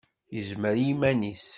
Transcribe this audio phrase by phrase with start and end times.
[0.35, 1.47] Yezmer i yiman-nnes.